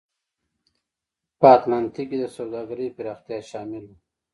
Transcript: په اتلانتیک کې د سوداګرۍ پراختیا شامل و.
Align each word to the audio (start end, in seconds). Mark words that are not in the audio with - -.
په 1.39 1.45
اتلانتیک 1.55 2.07
کې 2.09 2.17
د 2.23 2.25
سوداګرۍ 2.37 2.87
پراختیا 2.97 3.39
شامل 3.51 3.83
و. 3.87 3.91